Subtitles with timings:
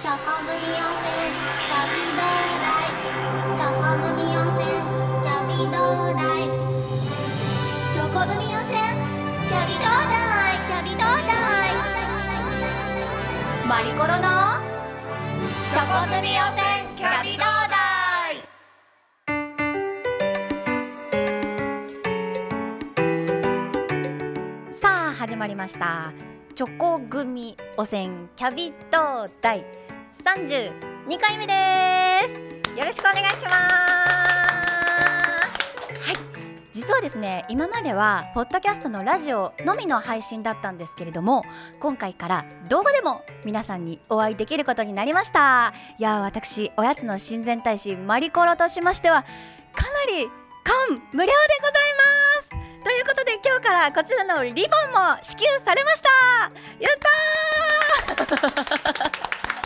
[0.00, 2.94] チョコグミ温泉キャビどうだい
[3.58, 4.70] チョコグミ温泉
[5.24, 6.46] キャビどうだい
[7.92, 8.78] チョコグミ温泉
[9.48, 10.14] キャビどうだ
[10.54, 11.34] いキャビどうだ
[11.66, 11.74] い
[13.66, 14.22] マリコロの
[15.72, 16.62] チョコグミ温泉
[16.96, 17.74] キャビどうだ
[18.30, 18.46] い
[24.80, 26.12] さあ始まりました
[26.54, 29.64] チョコ組汚染キャビット第
[30.24, 31.52] 32回目で
[32.34, 32.78] す。
[32.78, 33.54] よろしくお願いします。
[36.00, 36.16] はい。
[36.72, 41.44] 実はですね今まではポッドキャストのラジオのみの配信だったんですけれども
[41.80, 45.72] 今回から動画でも皆さんにお会いできることになりました。
[45.98, 49.22] いや私おやつの親善大使マリコロとしましては
[49.72, 50.28] かなり
[50.64, 51.74] 感無量でござい
[52.52, 52.84] ます。
[52.84, 56.08] ということで今日からこちらのリボンも支給されました。
[56.78, 56.98] やっ
[58.06, 59.57] たー！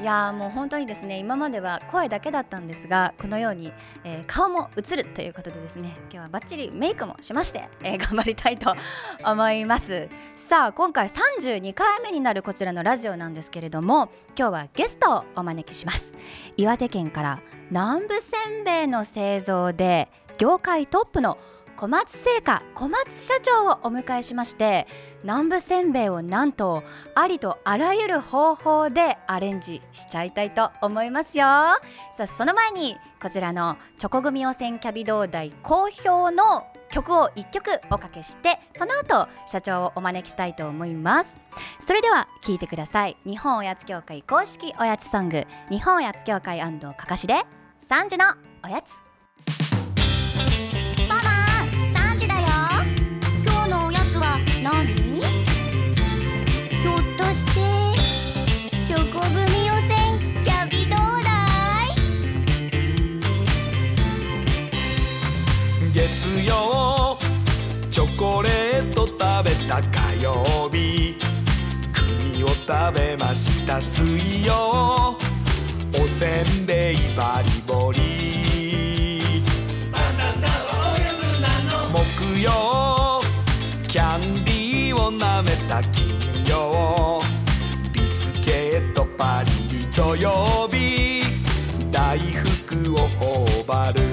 [0.00, 3.72] いやーもう本当にですね今までは声だけだったんですがこのように、
[4.04, 8.74] えー顔も映るということでですね今日はバッチリメイクもしまして、えー 頑張りたいと
[9.24, 10.08] 思います。
[10.36, 16.14] さあ今回32回目になるこちらのラジオなんですけれども今日はゲストをお招きします。
[16.56, 17.40] 岩手県から
[17.70, 21.38] 南部せんべいの製造で業界トップの
[21.82, 24.86] 小松製菓小松社長をお迎えしまして
[25.24, 26.84] 南部せんべいをなんと
[27.16, 31.42] ありとあらゆる方法でアレンジしちゃいたいと思いますよ。
[31.42, 31.80] さ
[32.20, 41.36] あその前にこちらのチョコ組汚染キャビ同大好評の曲を1曲おかけしてその後社長をお招きしたいと思います。
[41.84, 43.16] それでは聴いてください。
[43.24, 47.42] 日本おやつ協会公式おやつソング日本おやつ協会かかしで
[47.88, 48.26] 3時の
[48.64, 49.01] おやつ。
[68.22, 71.18] コレート食べた火曜日。
[71.92, 73.82] 栗を食べました。
[73.82, 75.18] 水曜。
[75.92, 79.20] おせんべいバリボリ。
[79.90, 81.48] バナナはおやつな
[81.80, 81.90] の。
[81.90, 83.20] 木曜。
[83.88, 87.20] キャンディーを舐めた金曜
[87.92, 91.24] ビスケットパリリ土曜日。
[91.90, 94.11] 大福を頬張る。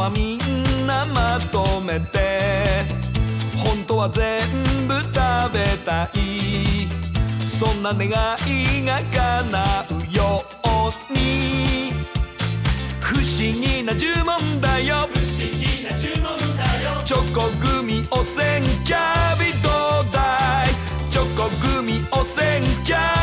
[0.00, 2.40] はみんなまとめて
[3.54, 4.40] 本当は全
[4.88, 5.12] 部食
[5.52, 6.88] べたい。
[7.46, 11.92] そんな願いが叶うように。
[13.00, 15.06] 不思議な呪文だよ。
[15.12, 19.68] 不思議な呪文だよチョコグミ汚染キャビど
[20.10, 23.19] だいチョコグミ汚染キャビ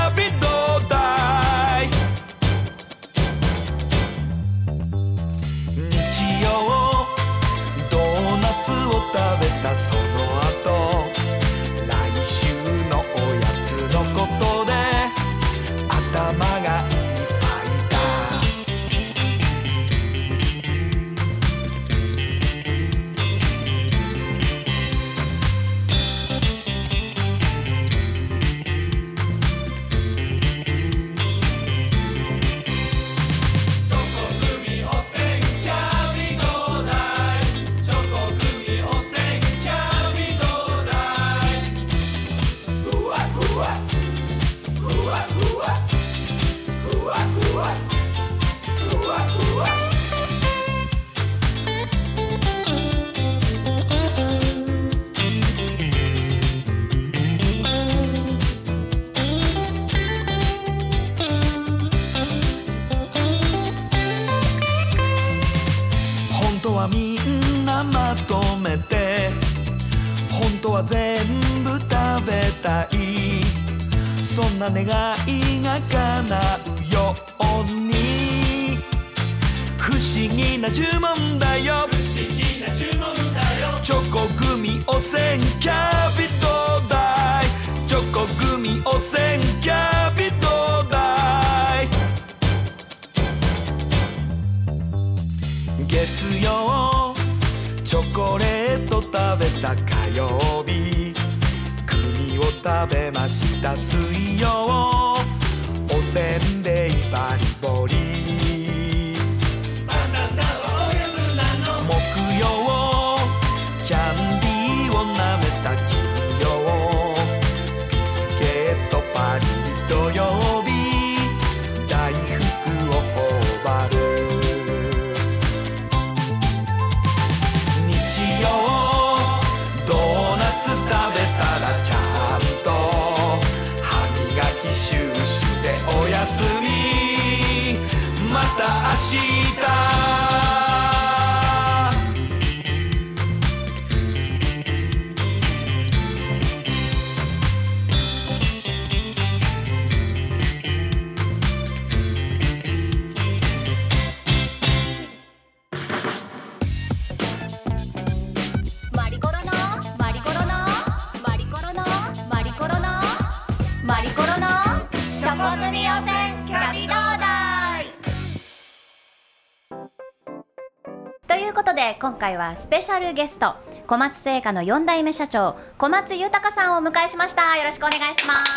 [172.27, 173.55] 回はスペシャルゲスト
[173.87, 178.49] 小松製菓の4代目社長小松豊さんをお迎えしましたよろしくお願いします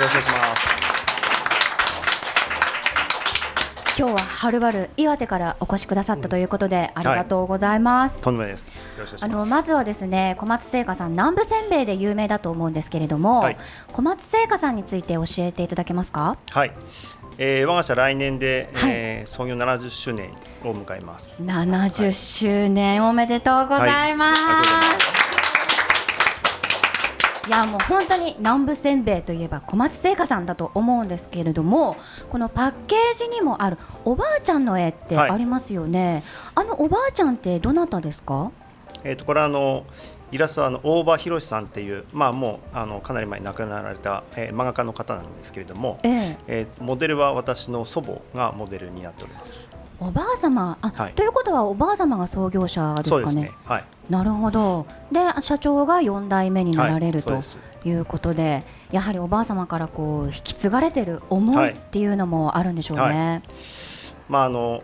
[0.00, 0.84] ろしくお願いします。
[3.96, 8.72] 今日ははるばる岩手からお越しくださったということで、ありがとうございます、とんでもないです。
[9.20, 13.56] あのまずはですね小松製菓さん南部せんべいで有名だと思うんですけれども、はい
[13.92, 16.38] 小松製菓さんについて教えていただけますか？
[16.50, 16.72] はい。
[17.38, 20.30] えー、我が社来年で、えー創業70周年
[20.62, 21.42] を迎えます。
[21.42, 24.56] 70周年おめでとうございます、はい。
[24.56, 25.24] ありがとうございます
[27.46, 31.96] いやもう本当に南部せんべいといえば小松製菓さんだと思うんですけれども
[32.30, 33.76] このパッケージにもある
[34.06, 35.30] おばあちゃんの絵ってはい。
[35.30, 36.22] ありますよね、
[36.54, 38.50] あのおばあちゃんってどなたですか？
[39.04, 39.84] えっ、とこれはあの
[40.34, 46.38] イラストはあの大場博さんっていうまあもうあのかなり前に亡くなられた、えー漫画家の方なんですけれども、ええ。
[46.48, 49.68] えーモデルは私の祖母がモデルになっております。
[50.00, 50.76] おばあ様？
[50.82, 51.12] あ、はい。
[51.12, 53.22] ということはおばあ様が創業者ですかね？
[53.24, 53.52] そうですね。
[53.64, 53.84] はい。
[54.10, 54.86] なるほど。
[55.12, 57.88] で社長が4代目になられる、とはいそうです。
[57.88, 63.42] いうことでやはりおばあ様からこう引き継がれてる思いっていうのもあるんでしょうね。
[64.28, 64.82] まああの、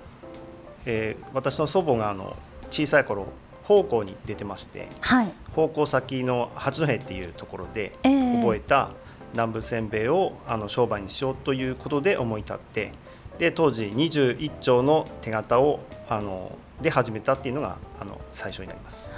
[0.87, 2.37] えー私の祖母があの
[2.71, 3.27] 小さい頃
[3.65, 8.91] 奉公に出てまして、はい、奉公先の八戸っていうところでええ覚えた
[9.33, 12.93] 南部せんべいをあの商売にしようということで思い立って
[13.39, 19.11] で当時21丁の手形をあので始めたっていうのがあの最初になります。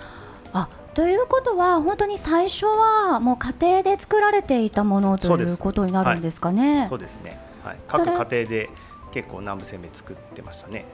[0.52, 6.86] あということは本当に最初はもう家庭で作られていたものということになるんですかね。
[6.90, 7.38] そうですね。
[7.64, 8.70] はい、それ各家庭で
[9.12, 10.84] 結構南部せんべい作ってましたね。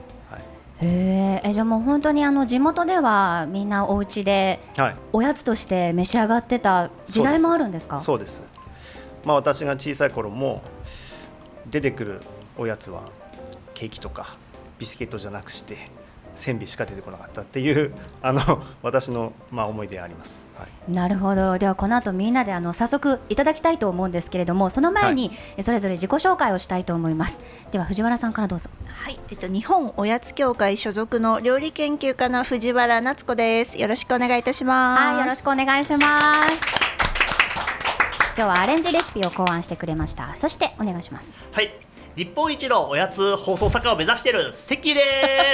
[0.79, 0.87] はい。
[0.87, 7.99] へええじゃあもう本当にあの地元ではみんなお家ではい、おやつとして召し上がってた時代もあるんですか？
[7.99, 8.41] そうです。
[9.25, 10.61] まあ私が小さい頃も
[11.69, 12.21] 出てくる
[12.57, 13.03] おやつは
[13.73, 14.37] ケーキとか
[14.77, 15.77] ビスケットじゃなくして
[16.35, 20.45] せんべいしか出てこなかったっていうあの私のまあ思い出あります。
[20.57, 20.91] はい。
[20.91, 27.39] なるほどではこの後みんなであの早速いただきたいと思うんですけれどもその前に、えそれぞれ自己紹介をしたいと思います
[27.71, 28.69] では藤原さんからどうぞ
[28.99, 33.79] はい、えっと日本おやつ協会所属の料理研究家の藤原夏子です。
[33.79, 35.01] よろしくお願いいたします。
[35.01, 36.53] はいよろしくお願いします
[38.35, 41.73] 今日はアレンジレシピを考案してくれましたそしてお願いしますはい。
[42.15, 45.01] 日本一のおやつ放送作家を目指している関で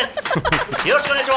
[0.09, 0.17] す。
[0.89, 1.35] よろしくお願いしま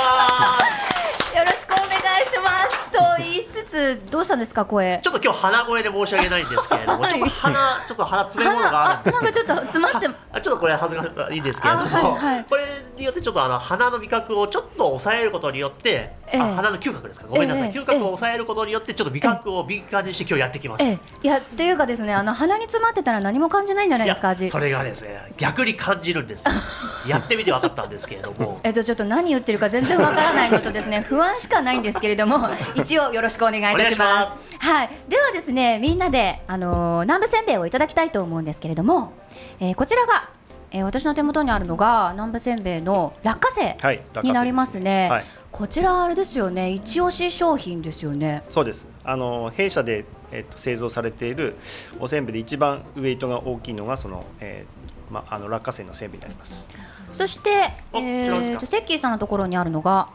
[1.31, 1.37] す。
[1.37, 5.00] よろしくお願いしますと言いつつどうしたんですか声？
[5.03, 7.12] ちょっと今日鼻声で申し訳ないんですけれども、 はい。
[7.12, 12.00] ちょっと鼻ちょっと鼻詰め物があるんですなんかちょっと詰まってあちょっとこれ恥ずかしいんですけれども、あは
[12.33, 12.45] いはい。
[12.45, 12.64] これ
[12.97, 16.40] によってちょっとあの鼻の味覚をちょっと抑えることによって、ええ。
[16.40, 17.26] あ鼻の嗅覚ですか？
[17.28, 17.78] ごめんなさい、ええ。
[17.78, 20.93] 嗅覚を抑えることによってちょっと味覚を敏感にして今日やってきました、え。
[20.93, 24.49] えいやっていうかですねあの鼻に詰まってたら何も感じないんじゃないですか味。
[24.49, 26.45] それがですね逆に感じるんです。
[27.07, 28.61] やってみて分かったんですけれども。
[28.62, 34.57] えっとちょっと何言ってるか全然わからないのとですね不安しかないんですけれども 一応よろしくお願いいたします。
[34.59, 34.90] はい。
[35.09, 39.12] ではですねみんなであのー南部せんべいをいただきたいと思うんですけれども、
[39.61, 40.30] えーこちらが、
[40.71, 45.25] えー私の手元にあるのが南部せんべいの落花生になりますね、はい。
[45.52, 46.71] こちらあれですよね。
[46.71, 48.42] 一押し商品ですよね。
[48.50, 48.87] そうです。
[49.04, 51.57] あの弊社でえっと製造されている
[52.00, 56.68] おせんべいで一番ウエイトが大きいのがそのえーまああの落花生のせんべいになります。
[57.12, 57.50] そして、
[57.92, 60.11] おえー、セッキーさんのところにあるのが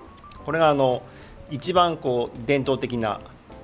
[0.46, 1.02] これがあの
[1.54, 3.22] 一番こう伝統的な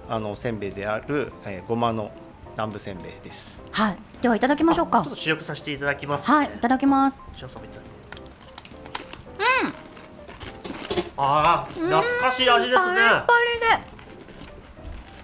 [0.08, 2.12] あのせんべいである、えー、ごまの
[2.52, 3.64] 南部せんべいです。
[3.72, 3.98] はい。
[4.22, 5.02] ではいただきましょうか。
[5.02, 6.46] ちょっと試食させていただきます、はい。
[6.46, 7.20] いただきます。
[7.36, 7.90] じゃあそれいただきます
[11.18, 12.78] ああ懐かしい味ですね。
[12.78, 13.99] パリパリで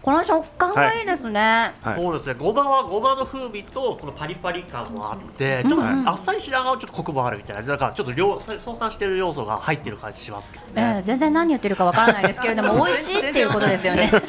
[0.06, 1.96] この食感がいいですね、はい。
[1.96, 2.36] そうですね。
[2.38, 7.64] ごまはごまの風味とこのパリパリ感もあって、ちょっとあっさりしながらちょっとコクもあるみたいな。
[7.64, 14.12] なんかちょっと両相関してる要素が入ってる感じしますけどえね、ー全然何言ってるかわからないですけれども 美味しいっていうことですよね。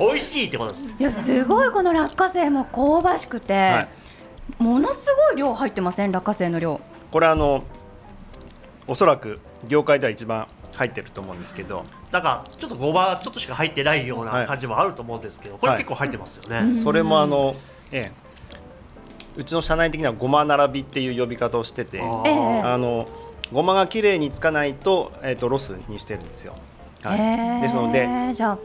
[0.00, 0.88] 美味しいってことです。
[0.98, 4.62] いやすごいこの落花生も香ばしくて、はい。
[4.62, 6.10] ものすごい量入ってません？
[6.10, 6.80] 落花生の量。
[7.10, 7.64] これあの
[8.86, 10.46] おそらく業界では一番
[10.78, 15.78] 入ってると思うんですけど、なんかちょっとごまちょっとしか入ってないような感じもあると思うんですけど、これはい。
[15.78, 16.84] 結構入ってますよね、うん。
[16.84, 17.56] それもあの、
[17.90, 18.12] え
[19.36, 22.04] え、うちの社内的にはごま並びっていう呼び方をしててあ
[22.78, 23.08] の
[23.52, 26.56] ごまが綺麗につかないと,、えー、とロスにしてるんですよ、
[27.02, 27.62] はい。
[27.62, 28.58] ですのでじゃあ。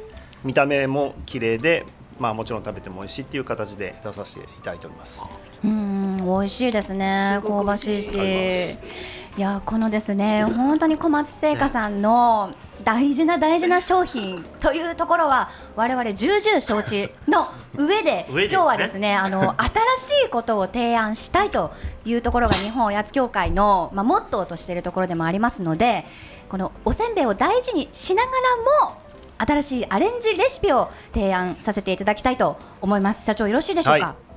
[0.43, 1.85] 見た目も綺麗で
[2.19, 5.21] まあもちろん食べても美味しいっていう形で出させていただいております。
[5.63, 7.39] うん美味しいですね。
[7.41, 8.11] 香ばしいし
[9.35, 21.73] いやこのですね本当に小松製菓さんの大事な大事な商品というところは我々重々承知の上で今日はですねあの 新しいことを提案したいと
[22.05, 26.05] いうところが日本おやつ協会の、まあ、モットーとしているところでもありますので
[26.49, 28.31] このおせんべいを大事にしなが
[28.81, 28.97] らも
[29.39, 33.25] 新しいアレンジレシピを提案させていただきたいと思います。
[33.25, 34.32] 社長よろしいでしょうか、はい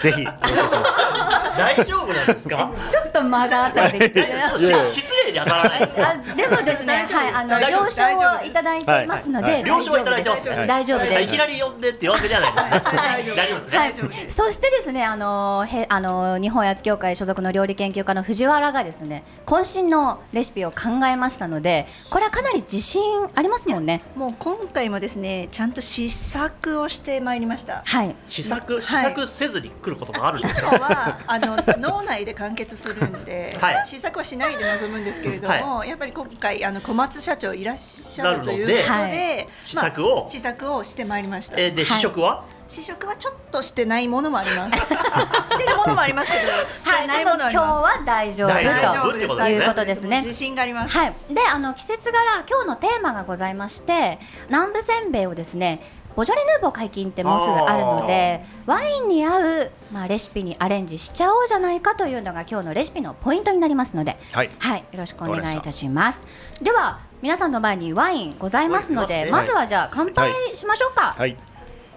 [0.00, 2.70] ぜひ大丈夫なんですか？
[2.90, 10.66] ちょっと間があったり失礼に当たらないであでもですね、はい、あの了承をいただいていますので、はい了承いただいてますね。
[10.66, 11.22] 大丈夫です。
[11.22, 12.92] いきなり呼んでってわけではないです。
[12.92, 13.70] ねはい大丈夫です。
[13.70, 23.02] ね、はい、そしてですね、あのへあの日本おやつ協会所属の料理研究家の藤原がですね、渾身のレシピを考えましたので、これはかなり自信
[23.34, 24.02] ありますもんね。
[24.14, 27.82] もう今回もですねちゃんと試作をしてまいりました。
[27.84, 28.14] はい。
[28.28, 28.82] 試作？
[28.82, 29.04] 試はい。
[29.06, 29.65] 作せずに？
[29.68, 33.86] 来ることもあるんいですか、つもはあの 脳内で完結するんで、はい。
[33.86, 40.16] 試作はしないで臨むんですけれども、やっぱり今回あの小松社長いらっしゃるということなで、る試作を？
[40.16, 41.56] まあ試作をしてまいりました。
[41.56, 44.76] えーで試食は、試食はちょっとしてないものもあります。
[44.78, 48.00] してるものもありますけど、してないでも今日ものあります。
[48.00, 49.18] は大丈夫大丈夫と
[49.48, 50.22] いうことですね。
[50.22, 50.96] 自信があります。
[50.96, 54.18] はい、であの季節柄今日のテーマがございまして
[54.48, 55.80] 南部せんべいをですね
[56.16, 64.50] ボジョレ・ヌーボー解禁ってもうすぐあるのでワインに合う、まあ、レシピにアレンジしちゃおうじゃないかというのが今日のレシピのポイントになりますので、はい。
[64.58, 66.24] はい、よろしくお願いいたします。
[66.62, 71.36] では皆さんの前にワインございますので、はいまずはじゃあ乾杯しましょうか、はい。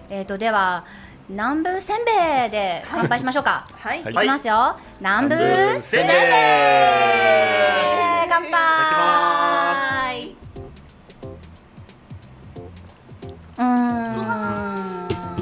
[0.09, 0.85] えー、とでは
[1.29, 2.11] 南部せんべ
[2.47, 4.03] いで乾杯しましょうか、はい。
[4.03, 4.13] はい。
[4.13, 6.17] いきますよ、南部南部せんべい。
[6.17, 6.39] せんべい。
[8.29, 9.48] 乾杯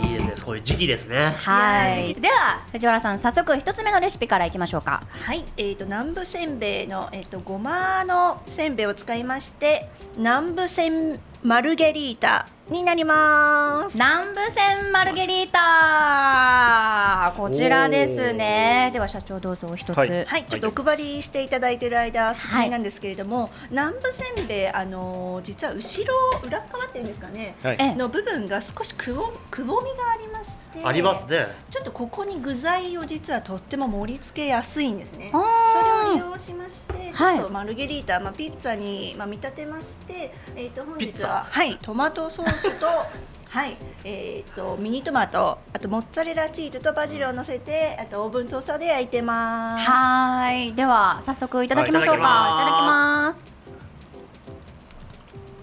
[0.01, 0.33] いいですね。
[0.36, 1.33] そういう時期ですね。
[1.38, 2.15] はい。
[2.15, 5.03] では藤原さん早速一つ目のレシピからいきましょうか。
[5.12, 13.93] はい、えっ、と南部せんべいのえっ、とごまのせんべいを使いまして、南部せんマルゲリータになります。
[13.93, 17.33] 南部せんマルゲリータ。
[17.38, 18.89] こちらですね。
[18.91, 20.25] では社長どうぞお一つ、はい。
[20.25, 27.77] はい、ちょっと毒張りしていただいている間、説明なんですけれども、南部せんべい、あのー実は後ろ裏側っていうんですかね、はい。
[27.79, 27.95] ええ。
[27.95, 31.47] の部分が少しくぼくぼみがありまして、ありますね。
[31.71, 35.31] ちょっとここに具材を実はとっても盛り付けやすいんですね。
[35.31, 37.51] それを利用しまして、はい。
[37.51, 41.29] マルゲリータ、まあ、ピッツァに、まあ、見立てまして、えー、と本日ピッツァ。
[41.29, 42.86] は、はい、トマトソースと
[43.50, 43.75] はい。
[44.03, 49.89] えー、とミニトマトあとモッツァレラチーズとバジルを乗せてあとオーブントースターで焼いてます。
[49.89, 50.74] はーい。
[50.74, 53.57] では早速いただきましょうか、はいいただきます。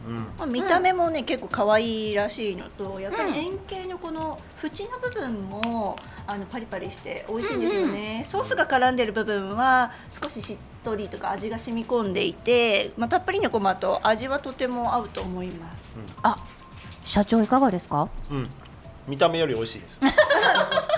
[0.06, 5.96] うんまあ、見た目もね、結構可愛いらしいのとやっぱり円形のこの縁の部分も
[6.26, 15.96] あのパリパリして美味しいんですよね、ソースが絡んでる部分は少ししっとりとか味が染み込んでいて、まあ、たっぷりのごまと味はとても合うと思います。
[16.22, 16.36] あ
[17.04, 18.08] 社長いかがですか？
[18.30, 18.48] うん。
[19.06, 20.00] 見た目より美味しいです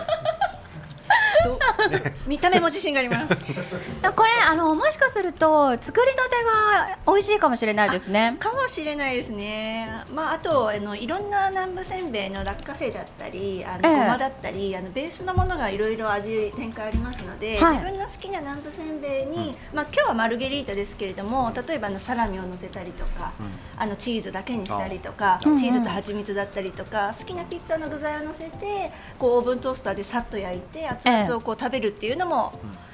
[1.47, 1.59] ど
[2.27, 3.37] 見た目も自信があります。
[4.17, 8.37] これあのもしかすると作りたてが美味しいかもしれないですね。
[8.39, 13.97] かもしれないですね、まあ、あとあのいろんな南部せんべいの落花生だったりあの、ええ。
[13.97, 17.77] ごまだったりあのベースのものがいろいろ味展開ありますので、はい。
[17.79, 23.33] 自分の好きな南部せんべいに、まあ、今日はマルゲリータですけれども例えばあのサラミを乗せたりとか、
[23.77, 32.53] あのチーズだけにしたりとか、うんうんチーズと蜂蜜だったりとか好きなピッツァの具材を乗せてこうオーブントースターでさっと焼いて熱々をこう食べるっていうのも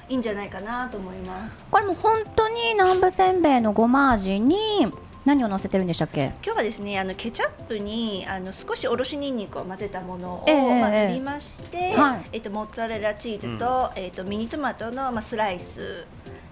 [0.08, 1.64] いいんじゃないかなと思います。
[1.70, 4.86] これも本当に南部せんべいのごま味に
[5.24, 6.32] 何を乗せてるんでしたっけ？
[6.44, 11.08] 今日はですねあのケチャップにあの少しおろしにんにくを混ぜたものを、ええまあ、ええ。
[11.08, 12.22] 振りまして、はい。
[12.32, 16.04] えっとモッツァレラチーズと,、えっとミニトマトの、まあ、スライス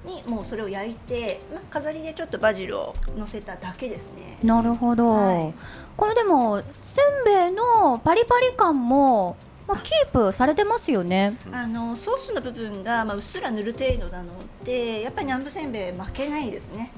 [0.07, 4.39] にもうそれを焼いて、まあ、飾りでちょっとバジルを乗せただけですね。
[4.43, 5.55] なるほど、はい。
[5.97, 9.37] これでもせんべいのパリパリ感も、
[9.71, 11.37] まあ、キープされてますよね。
[11.53, 14.33] あのソースの部分が、まあ、うっすら塗る程度なの
[14.65, 16.91] でやっぱり南部せんべい負けないですね。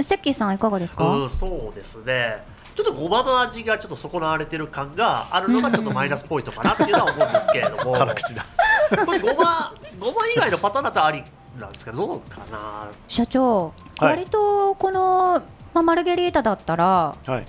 [0.00, 2.44] セッキーさんいかがですか、うんそうですね。
[2.74, 7.92] ちょっとごまの味がちょっと損なわれてる感があるのがちょっとマイナスポイントかなっていうのは思うんですけれども。
[7.98, 8.46] 辛口だ。
[9.04, 11.22] これごまごま以外のパターンだとあり
[11.58, 12.88] なんですけどどうかな。
[13.08, 14.04] 社長、はい。
[14.04, 15.42] 割とこの、
[15.74, 17.44] まあ、マルゲリータだったら、はい。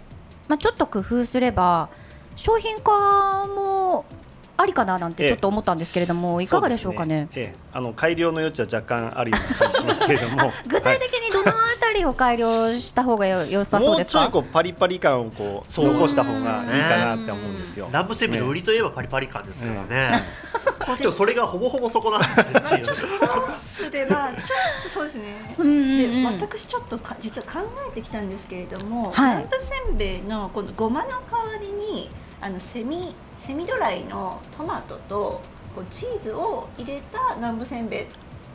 [0.50, 1.89] まあ、ちょっと工夫すれば
[2.36, 4.06] 商品化も
[4.55, 5.29] ありかななんてええ。
[5.31, 7.27] ちょっと思ったんですけれども、いかがでしょうかね？
[7.31, 7.55] そうですええ。
[7.74, 10.51] あの改良の余地は若干あるような感じしますけれども。
[10.67, 14.29] 具体的にどのあたりを改良した方がよ良さはいもうちょいそうですか。
[14.29, 17.88] こうパリパリ感をこうそう残した方がいいかなって思うんですよ。
[17.88, 20.22] 南部せんべいの売りといえばパリパリ感ですからね。
[21.00, 22.62] でもそれがほぼほぼそこなんですね。
[22.62, 24.43] まあちょっとソースでまあちょっ
[24.83, 25.55] とそうですね。
[25.57, 29.38] で私ちょっとか実は考えてきたんですけれども、はい。
[29.38, 32.10] 南部せんべいのこのごまの代わりに
[32.41, 33.15] あのセミ
[33.46, 35.42] セミドライのトマトと
[35.76, 38.06] こうチーズを入れた南部せんべい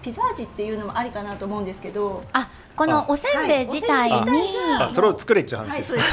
[0.01, 2.23] ピザ味っていうのもありかなと思うんですけど。
[2.33, 4.17] あ、このおせんべい自体に。
[4.17, 5.89] 自体があそれを作れっていう話はい、です。
[5.91, 6.05] そうで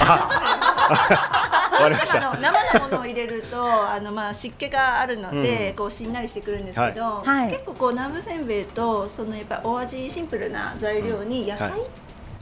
[2.06, 2.18] す。
[2.18, 5.76] 生のものを入れるとあのまあ湿気があるので、うん。
[5.78, 7.52] こうしんなりしてくるんですけど、はい。
[7.52, 11.82] 結構こう南部せんべいとそのやっぱお味シンプルな材料に野菜、はい。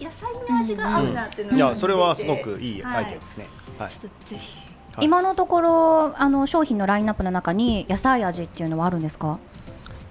[0.04, 3.48] 野菜の味が合うなっていうのいがやそれはすごくいいはいアイデアですね。
[3.78, 3.92] はい。
[3.92, 9.40] ちょっとぜひはい今のところあの商品のラインナップの中に野菜味っていうのはあるんですか？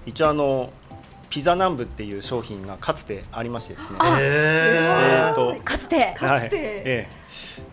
[0.05, 0.71] 一応あの
[1.29, 3.97] ピザ南部っていう商品がかつてありましてですね。
[4.19, 6.13] えーとかつて。
[6.17, 7.23] かつてはいええ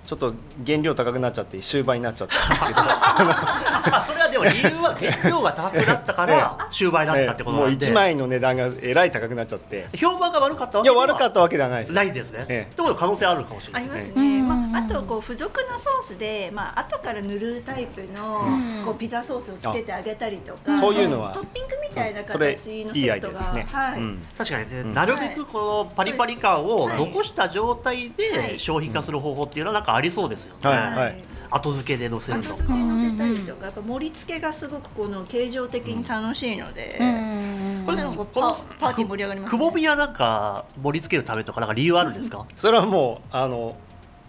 [0.07, 0.35] ちょっと
[0.67, 2.81] 原料高くなっちゃって終売になっちゃったんですけど。
[2.81, 9.89] あ それはでも理由は原料が高くなったから終売だったってこともうなんで、一枚の値段がえらい高くなっちゃって。
[9.97, 11.93] 評判が悪かったわいやけでは悪かったわけではないです。
[11.93, 12.45] ないんですね。
[12.49, 13.83] ええってことは可能性あるかもしれない。
[13.83, 18.85] ありますね、うんまあ、あとこう付属のソースで、まあ後から塗るタイプの、うん。
[18.85, 21.33] こうピザソースをつけてあげたりとか、そういうのは。
[21.33, 23.41] トッピングみたいな形のいいセットが。
[23.41, 24.23] はい、うん。
[24.37, 24.95] 確かにね、うん。
[24.95, 26.99] なるべくこのパリパリ感をはい。
[26.99, 28.59] 残した状態はでい。
[28.59, 30.69] 商品化する方法っていうのはなんかありそうですよね。
[30.69, 30.77] はい。
[30.97, 31.25] はい。
[31.53, 37.83] 後付けで載せる後と付け乗せたりとか、やっぱ盛り付けがすごくこの形状的に楽しいので、うん。
[37.87, 39.59] これこのパーティー盛り上がりますね。
[39.59, 42.47] くぼみはなんか盛り付けるためとかなんか理由あるんですか？
[42.57, 43.77] それはもうあの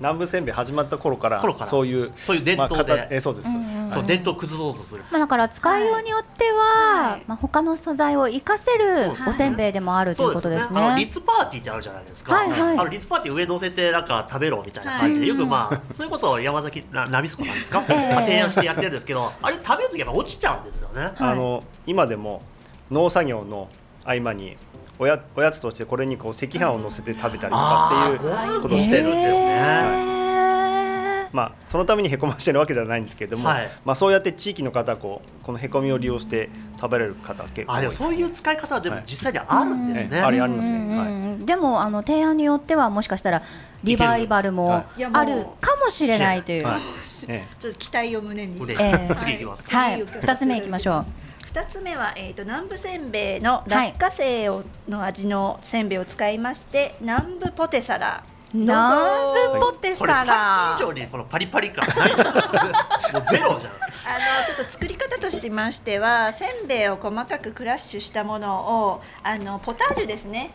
[0.02, 1.68] 南部せんべい始まった頃から頃から。
[1.68, 2.90] そういうそういう伝統で。
[2.90, 3.48] まあ形えそうです。
[3.48, 3.92] うんうんうん。
[3.92, 5.04] そう伝統を崩そうとする。
[5.12, 7.24] まあだから使いようによっては、はい。
[7.28, 10.80] まあ他の素材を活かせるおせんべいでもあるということですね。
[10.80, 12.34] あのリッツパーティーってあるじゃないですか。
[12.34, 12.62] はいはい。
[12.62, 15.30] あのリッツパーティー上乗せてなんか食べろみたいな感じで、はい。
[15.30, 18.14] よくまあそれこそ山崎なナビスコさんですか、ええ。
[18.14, 21.02] まあ提案してやってるんですけど、あれ食べるときやっぱ落ちちゃうんですよね。
[21.02, 22.42] はいあの今でも
[22.90, 23.70] 農作業の
[24.04, 24.58] 合間に
[25.02, 29.36] おやおやつとしてこれにこう赤飯を乗せて食べたりとかっていうことをしてるんですよ。
[29.36, 33.70] へーまあそのためにへこましてるわけではないんですけれども、はい。
[33.84, 38.06] まあそうやって地域の方はこうこのへこみを利用して食べれる方結構多あでもいです、ね。
[38.10, 39.06] そういう使い方はでもはい。
[39.08, 40.10] 実際にあるんですね。
[40.12, 40.78] ええありありますね。
[40.78, 43.42] うんうんうんでもあの提案によってはもしかしたら
[43.84, 44.84] リバイバルも
[45.14, 46.68] あるかもしれないという。
[46.68, 46.82] はい。
[47.28, 48.60] えちょっと期待を胸に。
[48.60, 49.16] 胸ええ。
[49.16, 49.38] 次い。
[49.40, 49.64] きます。
[49.64, 49.76] か。
[49.76, 51.06] はい、二つ目いきましょう。
[51.54, 58.24] 二つ目は、えー、と南部せんべいの落花生をの味のせんべいを使いまして南部ポテサラ。
[58.54, 60.78] 南部ポテサラ。
[60.80, 62.16] 以上にこのパリパリ感ない。
[63.12, 63.74] もうゼロじゃん。
[63.74, 70.52] あのちょっと作り方としましてはせんべいを細かくクラッシュしたものをあのポタージュですね。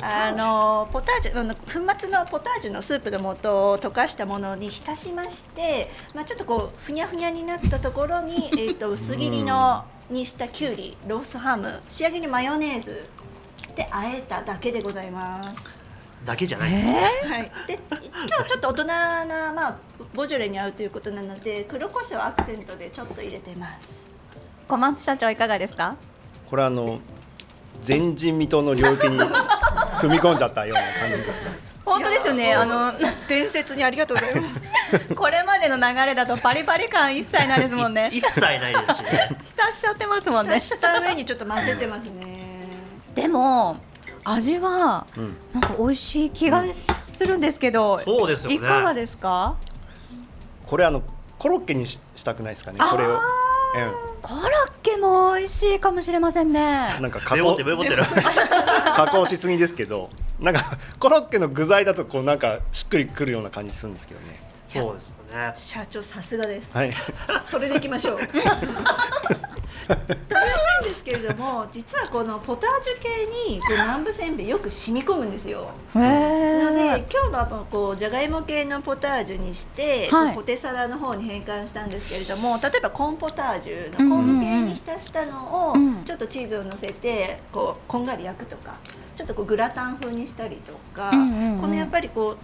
[0.00, 1.62] あのポタージュあの粉
[1.98, 13.08] 末のポタージュのスープの素を溶かしたものに浸しまして、まあ、ちょっとこうふにゃふにゃになったところに、えー、と薄切りのにしたきゅうりロースハム仕上げにマヨネーズ
[13.74, 15.76] で和えただけでございます。
[16.24, 16.70] だけじゃない。
[16.72, 16.78] は
[17.38, 19.76] い、で今日はちょっと大人な、まあ、
[20.14, 23.78] ボジョレに合うということなので黒胡椒アクセントでちょっと入れてます。
[24.66, 25.96] 小松社長いかがですか？
[26.50, 27.00] これあの
[27.86, 31.65] 前人未到の領域に踏み込んじゃったような感じですね。
[31.86, 32.52] 本当ですよね。
[32.52, 32.92] あの
[33.28, 34.42] 伝説にありがとうございま
[34.98, 35.14] す。
[35.14, 38.10] これまでの流れだとパリパリ感一切ないですもんね。
[38.12, 39.30] 一切ないですしね。
[39.46, 40.68] 浸しちゃってますもんね足。
[40.70, 42.44] した上にちょっと混ぜてますね。
[43.14, 43.76] でも
[44.24, 45.36] 味はうん。
[45.52, 46.64] なんか美味しい気が
[46.98, 48.56] するんですけど、そうですよね。
[48.56, 49.54] いかがですか？
[50.66, 51.02] これあの
[51.38, 52.78] コロッケにししたくないですかね。
[52.80, 53.20] これを。
[53.76, 53.90] え
[54.22, 56.98] コロッケも美味しいかもしれませんえね。
[57.00, 58.02] なんか加工メモってメモってる。
[58.96, 60.10] 加工しすぎですけど、
[60.40, 64.40] なんかコロッケの具材だとこうなんかしっくりくるような感じするんですけどね。
[64.72, 65.52] そうですよね。
[65.54, 66.76] 社長さすがです。
[66.76, 66.92] はい。
[67.50, 68.20] それでいきましょう。
[68.20, 68.32] 食
[69.88, 75.70] べやすいんですけれども、実はこのポタージュ系にこう南部せんべいよく染み込むんですよ。
[75.94, 77.06] へなのでえ。
[77.10, 88.76] 今日のあのこうじゃがいも系のポタージュにして、はいポテサラの方に変換したんですけれども例えばコーンポタージュのコーン系に浸したのを、うんちょっとチーズを乗せてこうこんがり焼くとか
[89.16, 91.16] ちょっとこうグラタン風にしたりとか、こ
[91.66, 92.36] のやっぱりこ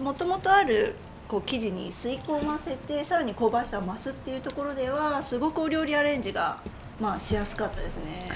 [0.00, 0.94] うもともとある
[1.28, 6.58] こう生地に吸い込ませてさらに香ばしさを増すっていうところではすごくお料理アレンジが、
[7.00, 8.28] まあ、しやすかったですね。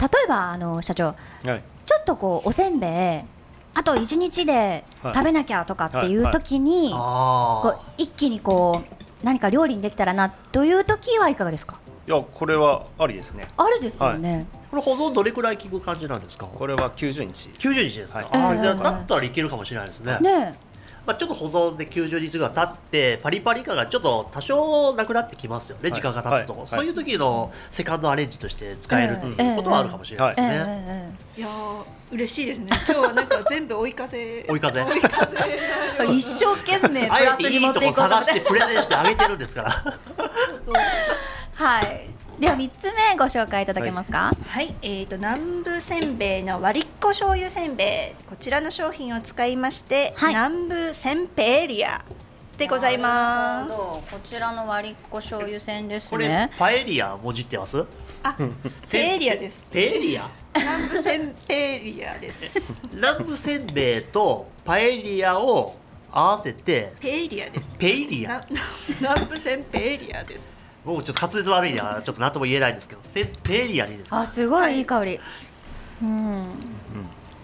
[0.00, 1.62] 例えばあの社長、はい。
[1.86, 3.28] ちょっとこうおせんべい
[3.74, 5.14] あと一日ではい。
[5.14, 11.78] 食べなきゃとかっていう時に、こあう一気にこう何か料理にできたらなという時はいかがですか？
[12.06, 13.48] いやこれはありですね。
[13.56, 16.46] あれですよね、これ保存どれくらい効く感じなんですか？
[16.46, 17.48] これは90日。
[17.50, 18.28] 90日ですか、はい。
[18.32, 18.56] あえ。
[18.56, 20.18] えじゃあだったらいけるかもしれないですね。
[20.20, 20.54] ね
[21.08, 25.98] まあ、ちょっと保存で90日が経ってパリパリ感がちょっと多少なくなってきますよね、はい。
[25.98, 26.68] 時間が経つと、はい。
[26.68, 31.42] そういう時のセカンドアレンジとして使えるっていうことはあるかもしれないですええね、ええい。
[31.42, 32.66] やー嬉しいですね。
[32.86, 34.46] 今日はなんか全部追い風。
[34.50, 34.82] 追い風。
[34.84, 35.38] 追い風。
[35.48, 35.58] え
[36.00, 39.70] え一生懸命プラスていいとに持っていこうとこ探してプレゼンしてあげてるんですから。
[41.54, 50.28] はいでは三つ目ご紹介いただけますか、はい、えー、と南部せんべいの割りっこ醤油せんべいこちらの商品を使いまして、はい。
[50.28, 52.04] 南部せんべいエリア
[52.56, 53.70] でございます。
[53.72, 57.84] こちらの割りっこ醤油線ですこれねパエリアもじってます？
[58.22, 58.36] あ
[58.88, 59.66] ペエリアです。
[59.72, 60.30] ペエリア？
[60.54, 62.62] 南部せんべいエリアです。
[62.94, 65.76] 南部せんべいとパエリアを
[66.12, 67.66] 合わせてペエリアです。
[67.78, 68.30] ペイリア。
[68.30, 68.40] な
[69.00, 74.20] 南部せんべいエリアです僕ちょっと滑舌悪いなちょっと何とも言えないんですけどせペイリアでいいですか？
[74.20, 74.80] あすごいい。
[74.80, 75.20] い香り、
[76.02, 76.48] うん。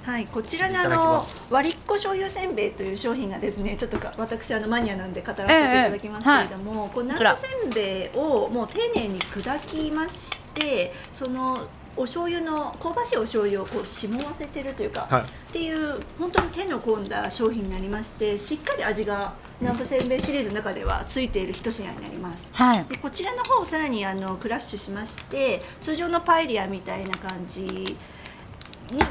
[0.05, 11.57] はい、こちらのいあの割りっこ醤油せんべいという商品がですねちょっとか私あのマニアなんで語らせていただきますけれども、このこちら南部せんべいをもう丁寧に砕きましてその
[11.97, 15.23] お醤油の香ばしいお醤油をこう染みわせてるというか、はい。
[15.23, 19.33] っていう本当に手の込んだ商品になりましてしっかり味が
[19.64, 22.50] 南部せんべいシリーズの中ではついている一品になります。
[22.53, 22.85] はい。
[22.85, 27.96] でこちらの方をさらにあのクラッシュしまして通常のパエリアみたいな感じに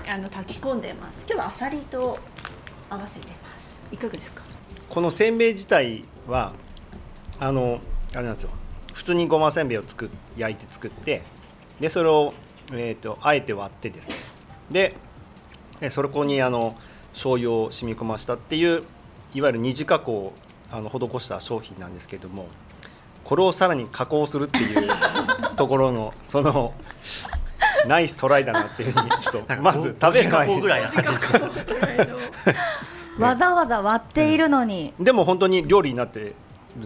[0.07, 1.23] あの炊き込んでます。
[1.27, 2.19] 今日はあさりと
[2.87, 3.49] 合わせてま
[3.89, 3.95] す。
[3.95, 4.43] いかがですか？
[4.89, 6.53] このせんべい自体は
[7.39, 7.79] あの
[8.13, 8.51] あれなんですよ。
[8.93, 11.23] 普通にごませんべいを作っ焼いて作って
[11.79, 12.35] でそれを、
[12.71, 14.15] えー、とあえて割ってですね。
[14.69, 14.95] で
[15.81, 16.77] えそこにあの
[17.13, 18.83] 醤油を染み込ましたっていう
[19.33, 20.33] いわゆる二次加工を
[20.71, 22.47] あの施した商品なんですけれども
[23.23, 24.89] これをさらに加工するっていう
[25.55, 26.73] ところのその
[27.87, 31.11] ナイストライだなっていうふうにちょっとまず食べる前に5ぐらいな感じ。
[31.11, 31.17] で
[33.15, 36.35] すわざわざ割っているのに、でも本当に料理になっている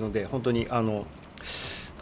[0.02, 1.06] ので本当にあの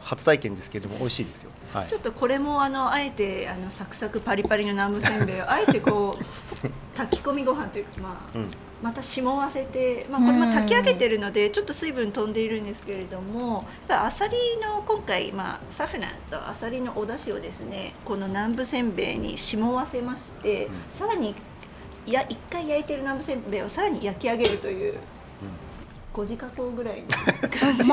[0.01, 1.51] 初体験ですけれども美味しいですよ。
[1.75, 1.89] はい。
[1.89, 8.49] ちょっとこれもあのあえてあのサクサクパリパリの南部せんべいを あえてこう炊き込みご飯というか、まあうん。
[8.81, 21.33] また霜わせて、まあ、これも炊き上げてるのでちょっと水分飛んでいるんですけれどもやっぱりあさりの今回、まあ、サフランとあさりのお出汁をですねこの南部せんべいに霜わせまして、さらに
[22.05, 24.99] いや一回焼いてる南部せんべいをさらに焼き上げるという、
[26.15, 27.08] 5時加工ぐらいの
[27.49, 27.86] 全く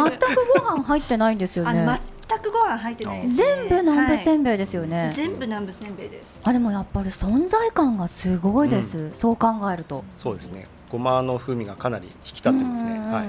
[0.56, 6.40] ご飯入ってないんですよあね全くご飯入ってないね、全部南部せんんべいですよね、全部南部せんべいです。
[6.44, 10.04] あでもやっぱり存在感がすごいです、そう考えると。
[10.18, 10.66] そうですね。
[10.90, 12.90] ごまの風味がかなり引き立ってますね。
[12.90, 13.26] うんうんうんはい。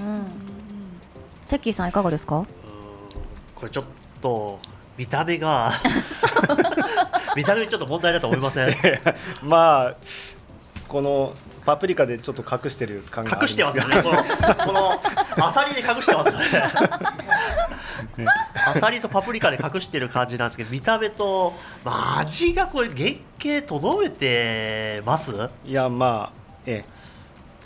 [1.44, 2.46] セッキーさんいかがですか？
[3.56, 3.84] これちょっ
[4.22, 4.60] と
[4.98, 5.74] 見た目が
[7.36, 8.70] 見た目にちょっと問題だと思いません？
[9.44, 9.96] まあ
[10.88, 11.34] この
[11.66, 13.84] パプリカでちょっと隠してる感が隠してますね。
[14.04, 14.24] この
[14.66, 15.00] この
[15.38, 16.48] アサリで隠してますよね。
[18.68, 21.54] アサリとパプリカで隠してる感じなんですけど見た目と、
[21.86, 25.32] まあ、味がこれ原型とどめてます？
[25.66, 26.84] いやまあえ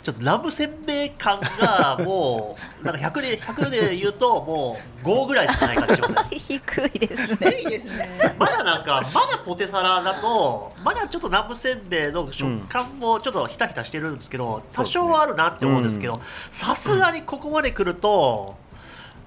[0.08, 6.28] ちょっと南部せんべい感がもうなんか100で 100で言うともう5ぐらいしかない感じしません？
[6.40, 7.50] 低いですね。
[7.50, 8.34] ですね。
[8.40, 18.56] まだなんかまだポテサラだとまだちょっと南部せんべいの食感もちょっとひたひたしてるんですけど、多少はあるなって思うんですけどさすがにここまで来ると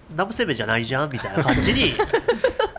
[0.09, 1.93] 南部せんべいじゃないじゃんみたいな感じに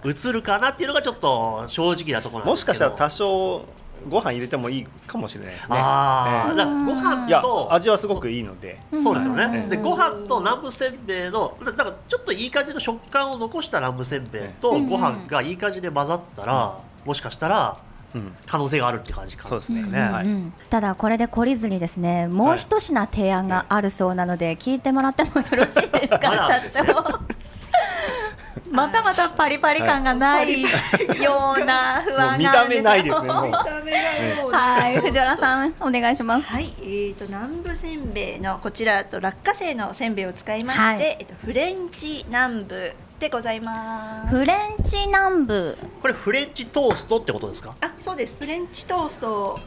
[0.04, 2.90] 映るかなっていうのがちょっと正直なところえもしなんですけど。
[2.90, 3.64] かしたら多少
[4.09, 5.76] ご飯入れてもいいかもしれないですね。
[5.78, 8.78] ああ、えご飯と味はすごくいいので。
[9.02, 9.70] そうですよね、うん。
[9.70, 14.88] でご飯と南部せんべいのだだからちょっといい感じの食感を残した南部せんべいとうん。
[14.88, 17.78] ご飯がいい感じで混ざったら、もしかしたら
[18.14, 18.35] うん。
[18.46, 20.52] 可能性があるって感じかそうですね。
[20.68, 27.20] ただこれで懲りずにですねもう一品提案があるそうなので聞いてもらってもよろしいですか、社長
[28.70, 30.68] またまたパリパリ感がないよ
[31.58, 35.00] うな不安があるんですもう見た目ないではい。
[35.00, 36.46] 藤原さんお願いします。
[36.46, 41.16] はい、えー、と南部せんべいのこちらと落花生のせんべいを使いまして、はい。
[41.20, 44.36] えっとフレンチ南部でございます。
[44.36, 45.76] フレンチ南部。
[46.00, 47.74] これフレンチトーストってことですか？
[47.82, 48.38] あ、そうです。
[48.38, 49.58] フレンチトースト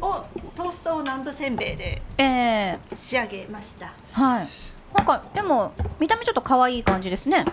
[0.00, 0.24] を
[0.56, 3.86] トーストを南部せんべいでえー、仕上げました。
[3.86, 4.48] やはい
[4.94, 7.44] なんかでも見た目ちょっと可愛い感じですね。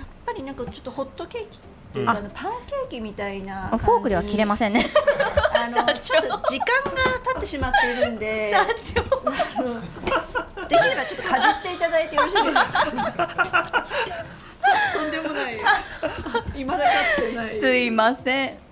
[0.00, 1.60] っぱりなんかちょっとホットケーキっ
[1.92, 2.16] ていうか、あ。
[2.16, 4.58] あのパンケーキみたいなフォークでは切れまん。
[4.58, 4.86] せんね。
[5.54, 7.02] あのちょっと時間が
[7.32, 8.50] 経ってしまっているんで、
[8.94, 9.02] 長。
[9.02, 9.80] あの
[10.68, 13.86] できればちょっとかじっていただいてよろしいですか？
[14.94, 15.60] とんでもない。
[16.56, 17.60] 今だかつてはい。
[17.60, 18.63] すいません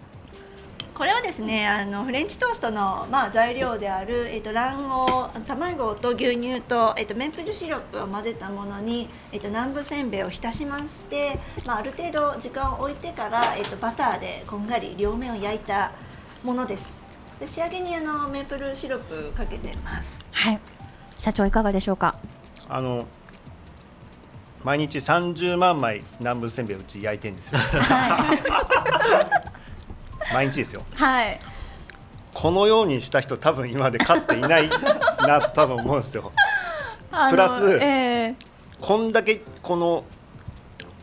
[1.03, 15.91] これはですねあのフレンチトーストの、まあ、材料である、えっと卵黄卵と牛乳と、えっとメープルシロップを混ぜたものに、えっと南部せんべいを浸しまして、まあ、ある程度時間を置いてから、えっとバターでこんがり両面を焼いた
[16.45, 17.01] ものです。
[17.41, 20.21] で仕上げにあのメープルシロップかけてます。
[20.31, 20.61] はい。
[21.19, 22.15] 社長いかがでしょうか？
[22.69, 23.09] あの
[24.62, 27.59] 毎日30万枚南部せんべいうち焼いてるんですよ
[30.33, 30.83] 毎日ですよ。
[30.95, 31.39] はい。
[32.35, 36.33] このようにした人多分今までかつていないなと多分思うんですよ。
[37.31, 38.35] プラスえ
[38.81, 40.05] こんだけこの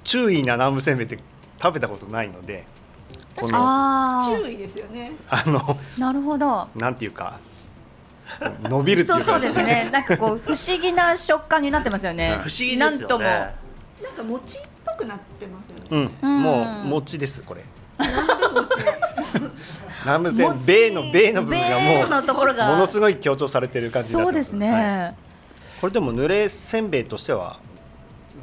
[0.03, 1.19] 注意な南部せんべいって
[1.62, 2.65] 食べたことないので
[3.36, 5.12] こー、のああ注意ですよね。
[5.45, 6.67] のあなるほど。
[6.75, 7.39] なんていうか
[8.63, 9.89] 伸びるってそそういううかですね。
[9.91, 12.32] なんかこう不思議な食感になってますよね。
[12.32, 13.25] はい不思議ですなんとも。
[13.25, 13.55] よね
[14.03, 16.41] なんか餅っぽくなってますよね、うん、うん。
[16.41, 17.63] もう餅ですこれ
[20.05, 22.69] 南部せんべいのべいの部分がものところが。
[22.69, 25.15] うものすごい強調されてる感じそうですね、はい。
[25.81, 27.59] これでも濡れせんべいとしては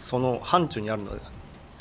[0.01, 1.23] その範疇にあるのでいい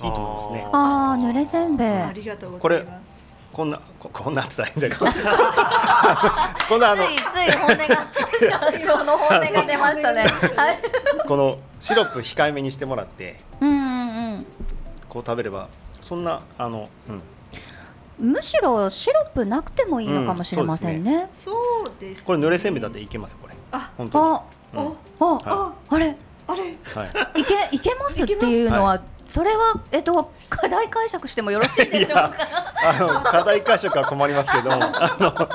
[0.02, 0.68] と思いますね。
[0.72, 3.16] ああ濡れせんべいありがとうございます。
[3.52, 5.06] こんなここんなって言ったらいいんだけど
[6.68, 7.86] こんな あのついつい本音が
[8.82, 10.26] 社長の本音が出ましたね。
[10.56, 10.80] はい。
[11.26, 14.46] このシロップ控えめにしてもらってうんうんうん。
[15.08, 15.70] こう食べれば
[16.02, 17.22] そんなあの、うん、
[18.20, 21.30] むしろシロップなくてもいいのかもしれませんね。
[21.34, 21.52] そ
[21.86, 22.24] うですね。
[22.26, 23.56] これ濡れせんべいだっていけますよこれ。
[23.72, 24.26] あ本当に。
[24.26, 24.98] あ、うん。
[25.20, 26.16] おあ、はあれ、
[26.48, 26.62] あれ？
[26.62, 26.70] は
[27.36, 27.42] い。
[27.42, 32.34] いけ、いけますっていうのは、それは、えっと、課題解釈してもよろしいでしょうか？
[32.88, 35.50] あの課題解釈は困りますけど あの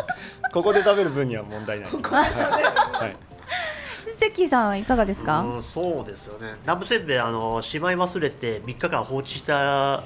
[0.52, 2.04] ここで食べる分には問題ないです。
[2.04, 2.24] はい。
[2.24, 3.16] はい。
[4.18, 5.40] 関さん、いかがですか？
[5.40, 6.54] うん、そうですよね。
[6.62, 10.02] 南部せんべいあのしまい忘れて3日間放置した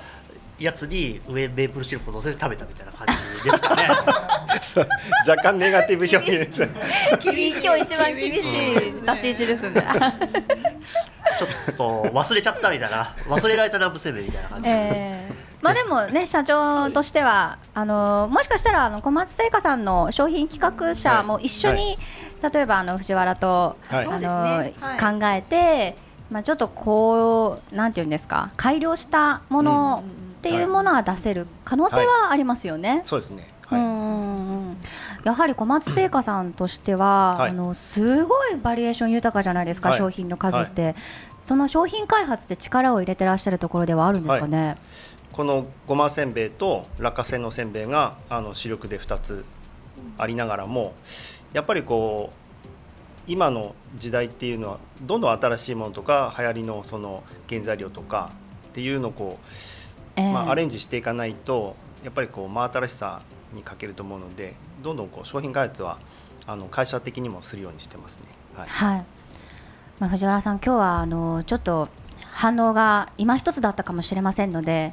[0.59, 3.07] やつに上メープルシロップ乗せて食べたみたいな感
[3.39, 3.89] じですかね。
[5.29, 6.63] 若干ネガティブ表現です。
[7.23, 7.33] 今
[7.77, 9.83] 日一番厳しい立ち位置ですね。
[11.39, 13.15] ちょっと忘れちゃったみたいな。
[13.27, 21.97] 忘れられた南部せんべいみたいな感じ、えーまあでもね社長としてはあのもしかしたらあの小松製菓さんの商品企画者も一緒に、
[22.53, 24.05] 例えばあの藤原と、はい。
[24.05, 24.75] あのね。
[24.79, 25.19] はい。
[25.19, 25.97] 考えて、
[26.31, 30.05] まあ、ちょっとこうなんていうんですか改良したもの
[30.45, 33.01] っていうものは出せる可能性はありますよね。
[33.07, 33.49] そうですね。
[33.67, 33.81] はい。
[33.81, 34.77] うん
[35.25, 40.95] やはり小松製菓さんとしては、はいあのすごいバリエーション豊かじゃないですか、はい商品の数って、
[41.41, 44.77] その商品開発で力を入れてらっしゃるところではあるんですかね？
[45.33, 49.45] このごませんべいと落花生のせんべいがあの主力で2つ
[50.19, 50.93] ありながらも
[51.53, 52.61] やっぱりこう
[53.27, 58.31] 今の時代っていうのはどんどん新しいものとか流行りのその原材料とか
[58.69, 59.74] っていうのをこう、ええ
[60.17, 63.23] まあ、アレンジしていかないとやっぱりこう真新しさ
[63.53, 65.99] に欠けると思うのでどんどんこう商品開発は
[66.47, 68.29] あの会社的にもするようにしてますね。
[68.55, 69.05] はいはい。
[70.01, 71.89] まあ、藤原さん、今日はあのちょっと
[72.31, 74.93] 反応が今一つだったかもしれませんので、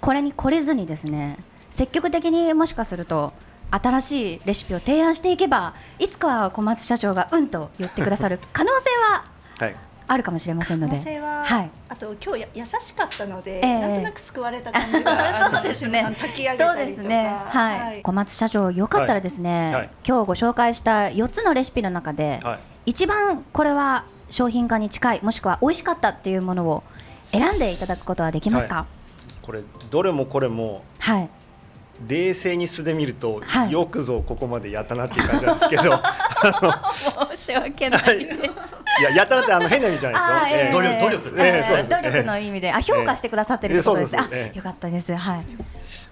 [0.00, 1.38] これに懲りずにですね、
[1.70, 3.32] 積極的にもしかすると
[3.70, 9.24] 新しいレシピを提案していけば、いつかは小松社長がうんと言ってくださる可能性は
[9.58, 9.76] はい
[10.08, 11.10] あるかもしれませんの可能で。
[11.12, 17.36] 性は、はいあと今日や優しかったので、ええなんとなく救われた感じが そうですねあの炊き上げそうたりとかですね。
[17.46, 18.02] はい。
[18.02, 26.82] 小松社長、よかったらですね、はいはい今日ご紹介した4つのレシピの中で、はい一番これは商品化に近い、もしくは美味しかったっていうものを
[27.32, 28.86] 選んでいただくことはできますか？
[29.42, 31.28] これどれもこれもはい。
[32.06, 35.82] 冷静に素で見ると、はいよくぞここまでやったなっていう感じなんですけど
[37.36, 38.38] 申し訳ないです。
[39.00, 40.66] いややったなってあの変な意味じゃないですよ。
[40.66, 44.18] ええ努力努力ええそうです努力の意味で、あ、評価してくださってるってことですね。
[44.20, 45.14] ええそうですええあ、よかったです。
[45.14, 45.44] はい。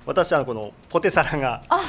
[0.04, 1.80] 私はこのポテサラがあ、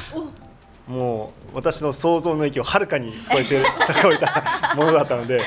[0.88, 5.42] もう私の想像の域をはるかに超えて高いた ものだったので、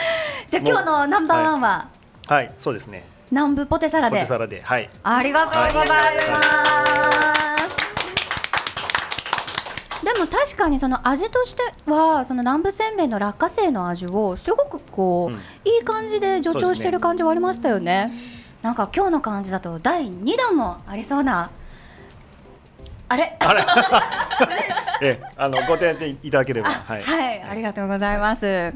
[0.50, 1.88] じゃあ今日のナンバーワンは、
[2.28, 3.04] はい、そうですね。
[3.32, 4.28] 南部ポテサラでポテ。
[4.28, 7.41] サラで、はい、ありがとうございます。
[10.14, 15.40] でも確かにその味としてはその南部せんべいの落花生の味をすごくこう、うん。
[15.72, 18.12] いい感じで助長してる感じはありましたよね。
[18.62, 21.50] なんか今日の感じだと第2弾もありそうな。
[23.10, 23.36] あれ？
[23.40, 23.66] あれ、
[25.02, 28.74] ええ、あのご提案いただければ、あはい、はい、ありがとうございます。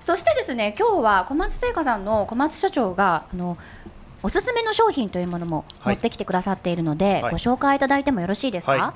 [0.00, 3.58] そしてですね、今日は小松製菓さんの小松社長があの
[4.22, 7.32] おすすめの商品というものもはい持ってきてくださっているので、はい。
[7.32, 8.94] ご紹介いただいてもよろしいですか？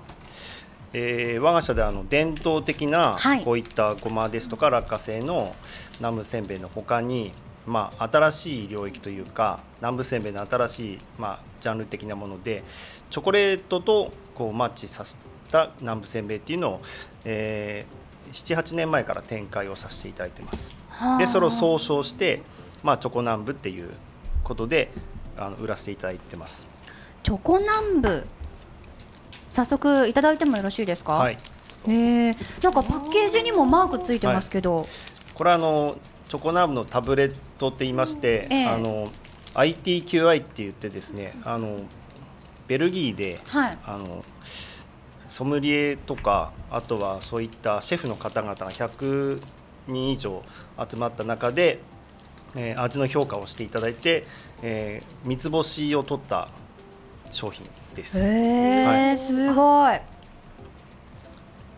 [0.94, 3.44] はいえー我が社ではあの伝統的なはい。
[3.44, 5.54] こういったごまですとか落花生の
[6.00, 7.32] ナムせんべいのほかに、
[7.66, 12.62] まあ、新しい領域というか南部せんべいの新しい、まあ、ジャンル的なもので
[13.10, 15.16] チョコレートとこうマッチさせ
[15.50, 16.82] た南部せんべいっていうのを、
[17.24, 20.70] えー、78年前から展開をさせていただいてます。
[21.18, 22.42] でそれを総称して、
[22.84, 23.90] まあ、チョコ南部っていう
[24.44, 24.90] ことで
[25.36, 26.66] あの売らせていただいてます。
[27.24, 28.26] チョコ南部
[29.54, 31.12] 早速いただいてもよろしいですか？
[31.14, 31.38] はい。
[31.86, 32.32] へえ。
[32.62, 34.86] なんかパッケージにもマークついてますけど、
[35.34, 35.96] これはあの
[36.28, 38.66] チョコナーブのタブレットって言いまして、ええ。
[38.66, 39.10] あの
[39.54, 41.78] ITQI って言ってですねあの
[42.66, 43.78] ベルギーではい。
[43.84, 44.24] あの
[45.30, 49.40] ソムリエとかあとはそういったシェフの方々が100
[49.88, 50.42] 人以上
[50.90, 51.80] 集まった中で、
[52.56, 54.24] えー味の評価をしていただいて、
[54.62, 56.48] えー三つ星を取った
[57.32, 57.64] 商品
[57.94, 58.18] です。
[58.18, 59.18] へえ、はい。
[59.18, 60.00] すごい。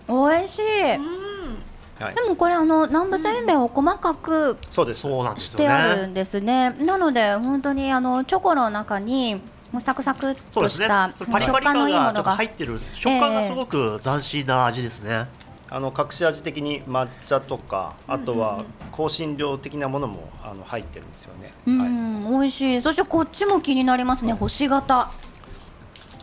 [0.08, 1.06] 美味しい、うん。
[1.98, 2.14] はい。
[2.14, 5.02] で、もこれあの南部せんべいを細かくそうです。
[5.02, 6.70] そうなんですよしてあるねんですね。
[6.70, 9.40] なので本当にあのチョコの中に
[9.72, 12.36] もうサクサクとしたそれパリパリ感食感のいいものが。
[12.36, 15.26] 入ってる食感がすごく斬新な味ですね、
[15.68, 18.64] あの隠し味的に抹茶とかあとは
[18.96, 21.52] 香辛料的なものもあの入ってるんですよね。
[21.66, 21.88] うはい。
[21.88, 22.82] ん、美味しい。
[22.82, 24.40] そしてこっちも気になりますね、はい。
[24.40, 25.10] 星型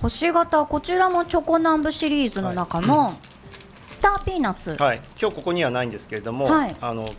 [0.04, 3.18] 星型こちらもチョコ南部シリーズの中の
[3.88, 6.76] スターピーナッツ、はい、今日ここにはないんですけれども、はい。
[6.82, 7.14] あの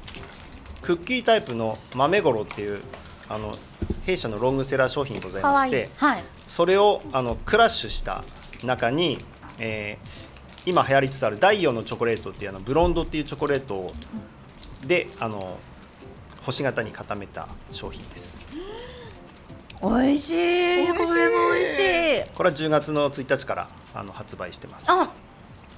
[0.83, 2.83] クッキータイプの豆ごろっていう
[3.27, 3.57] あの
[4.05, 6.25] 弊社のロングセラー商品ございましてはい。
[6.47, 8.23] それをあのクラッシュした
[8.63, 9.19] 中に、
[9.59, 10.35] えー
[10.67, 13.93] 今流行りつつある第4のチョコレートっていうあのブロンドっていうチョコレートを
[14.87, 15.59] であの
[16.41, 18.34] 星型に固めた商品です
[19.91, 20.89] 美味しい。
[20.89, 22.31] これも美味しい。
[22.35, 24.87] これは10月の1日からあの発売してます。
[24.89, 25.13] あ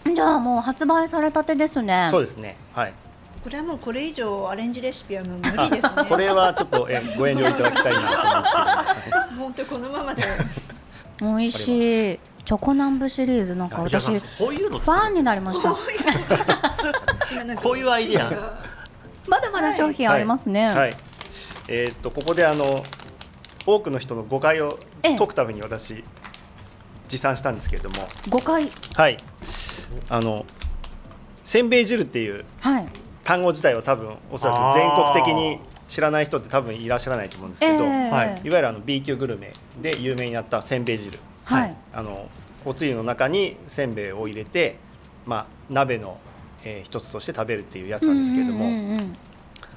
[0.05, 2.09] じゃあもう発売されたてですね。
[2.11, 2.57] そうですね。
[2.73, 2.95] はい。
[3.43, 6.05] これはもうこれ以上アレンジレシピはもう無理ですね。
[6.09, 8.55] これはちょっとえご遠慮いただきたいなと思うんです。
[9.05, 10.23] けど、はい本当このままで。
[11.21, 12.21] 美味しい。
[12.45, 15.71] チョコ南部シリーズなんか私こういうのァンになりました。
[17.61, 18.31] こういうアイデア。
[19.27, 20.97] まだまだ商品ありますね、はい、
[21.69, 22.83] えーっとここであの
[23.67, 25.19] 多くの人の誤解をええ。
[25.19, 26.03] 解くために私
[27.09, 29.17] 持参したんですけれども、5回はい、
[30.09, 30.45] あの
[31.45, 32.87] せんべい汁っていうはい。
[33.25, 38.11] 単語自体は多分おそらく全国的に知らない人って多分いらっしゃらないと思うんですけど、ええ。
[38.11, 41.77] はい、いわゆるあの B 級グルメで有名になったせんべい汁、はい。
[41.93, 42.29] あの
[42.65, 44.79] おつゆの中にせんべいを入れて、
[45.25, 46.19] まあ、鍋の、
[46.65, 49.17] えー一つとして食べるっていうやつなんですけれども、うんうんうんうん。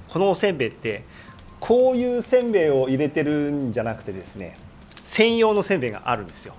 [0.09, 1.03] このおせんべいって
[1.59, 4.57] こういうせんべいを入れてるんじゃなくてですね
[5.03, 6.53] 専用のせんべいがあるんですよ。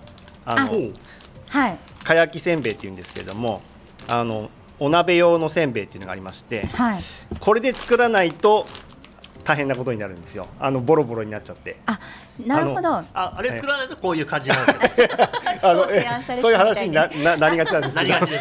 [0.45, 1.79] あのあはい。
[2.05, 3.63] かやきせんべいっていうんですけれども
[4.09, 7.03] あのお鍋用のせんべいっていうのがありましてはい。
[7.41, 8.67] これで作らないと
[9.45, 10.47] 大変なことになるんですよ。
[10.59, 11.77] あのボロボロになっちゃって。
[11.87, 11.99] あ
[12.47, 12.95] なるほど。
[12.95, 15.09] ああれ作らないとこういう感じになるんですよ
[15.63, 15.85] あの
[16.41, 18.39] そういう話になななりがちなんですなけどりがちで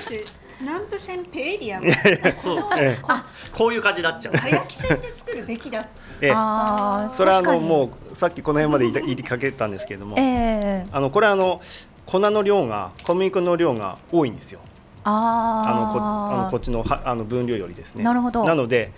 [0.00, 0.26] すよね。
[0.60, 1.80] 南部線ペエリア
[3.52, 4.36] こういう感じになっちゃう。
[4.36, 5.80] 早き線で作るべきだ。
[6.20, 10.86] えええあーそれはあのもうさっきこの辺まで言いた言いかけたんですけれども、ええ。
[10.92, 11.60] あのこれはあの
[12.06, 14.60] 粉の量が小麦粉の量が多いんですよ。
[15.06, 18.04] あのこあのあこっちのはあの分量よりですね。
[18.04, 18.44] なるほど。
[18.44, 18.92] なので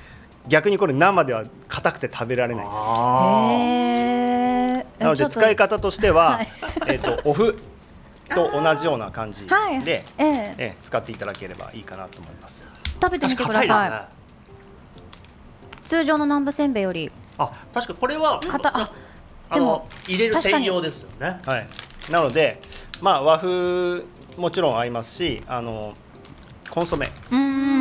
[0.49, 2.79] 逆にこれ生では硬くて食べられないです。
[4.99, 6.49] なので使い方としては、はい。
[6.89, 7.59] えっとお麩
[8.35, 9.83] と同じような感じで、はい。
[9.87, 10.05] ええ。
[10.19, 12.65] ええ使っていただければいいかなと思います。
[13.01, 13.91] 食べてみてください。
[13.91, 14.01] ね
[15.85, 17.13] 通常の南部せんべいより。
[17.39, 18.91] あ確かにこれは硬あ
[19.51, 21.41] あでもの入れる専用ですよね。
[21.45, 21.69] はい。
[22.11, 22.61] なので
[23.01, 24.03] まあ和風
[24.37, 25.95] もちろん合いますしあの
[26.71, 27.11] コンソメ。
[27.31, 27.76] うん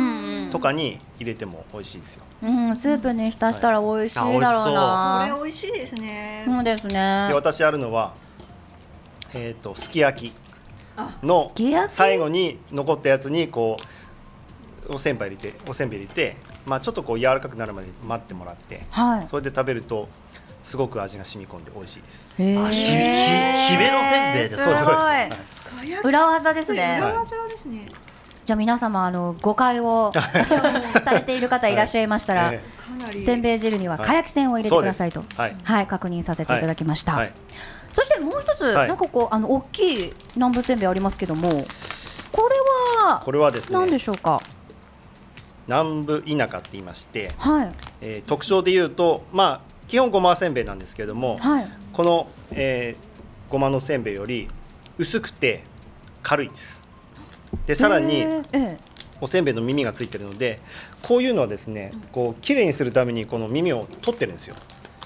[0.52, 6.44] とかに入れても美味しいですよ、うんスープに浸したら美味しいだろうこれな美味しいですね。
[6.46, 7.26] そうですね。
[7.28, 8.14] で私あるのは
[9.34, 10.32] えっ、とすき焼き
[10.96, 11.92] あのき焼き？
[11.92, 13.76] 最後に残ったやつにこ
[14.88, 19.28] うおせんべい入れておせんべい入れてまあちょっとこう柔らかくなるまで待ってもらってはい。
[19.28, 20.08] それで食べると
[20.62, 22.34] すごく味が染み込んで美味しいです。
[22.34, 24.96] あしし締めのせんべいですすごいそうです。
[25.78, 26.98] 早き裏技ですね。
[27.00, 27.88] 裏技ですね。
[28.46, 30.12] じゃあ皆様あの誤解を
[31.04, 32.54] されている方いらっしゃいましたら。
[33.24, 34.06] せんべい汁にははい。
[34.06, 35.56] かやき線を入れてくださいと、はい。
[35.64, 37.32] はい確認させていただきました、はい。
[37.92, 38.88] そしてもう一つ、はい。
[38.88, 41.50] なんかこうあの大きい南部せんべいありますけども
[42.32, 42.56] これ
[43.04, 44.40] はこれはです何でねしょうか？
[45.66, 47.72] 南部田舎って言いまして、はい。
[48.00, 51.68] えー特徴で言うとまあ基本ごませんべいなんですけれども、はい。
[51.92, 54.48] この、えーごまのせんべいより
[54.98, 55.62] 薄くて
[56.22, 56.80] 軽いです
[57.66, 58.24] でさらに、
[59.20, 60.60] おせんべいの耳がついてるので
[61.02, 64.56] こういうのはですねこう綺麗にするためにこの耳を取ってるんですよ。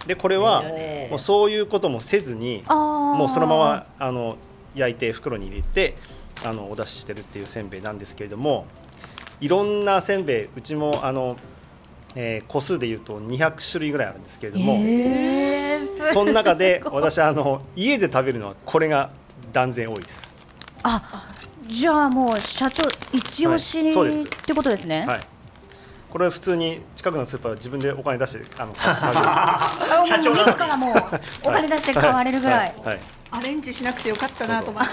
[0.07, 0.65] でこれは
[1.11, 4.37] もうそういうこともせずにもうそのままあの
[4.75, 5.97] 焼いて袋に入れて
[6.45, 8.67] あのお出ししてるっていうせんべいなんですけれども
[9.41, 11.37] いろんなせんべいうちもあの、
[12.15, 19.11] えー個数でいうと200種類ぐらいあるんですけれども、えーすその中で私あの家で食べるのはこれが
[19.53, 20.35] 断然多いです。
[20.83, 21.30] あ
[21.71, 25.21] じゃあもう社長一押しはいってことですね、はい。
[26.11, 29.19] これは普通に近くのスーパー自分でお金出してあの買ってます。
[29.23, 30.95] あ社長自らもう
[31.45, 33.01] お金出して買われるぐらい、はいはい。
[33.31, 34.91] アレンジしなくてよかったなと思います。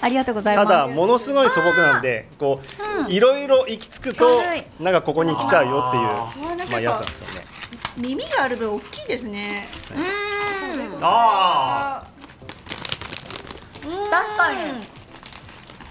[0.00, 0.68] ありがとうございます。
[0.68, 2.60] ただものすごい素朴なんでこ
[3.08, 4.40] ういろいろ行き着くと
[4.78, 5.96] なんかここに来ちゃうよって
[6.62, 7.46] いうまあやつなんですよね。
[7.96, 9.66] 耳がある分大きいですね。
[9.92, 10.98] うん。
[11.02, 12.06] あ
[13.84, 14.58] 確かに。
[14.60, 14.95] あ